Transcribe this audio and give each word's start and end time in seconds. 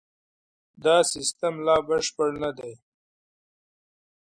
دا 0.83 0.95
سیستم 1.13 1.53
لا 1.65 1.75
بشپړ 1.87 2.29
نه 2.43 2.51
دی. 2.57 2.73